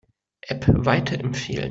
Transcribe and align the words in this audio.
App 0.49 0.65
weiterempfehlen. 0.67 1.59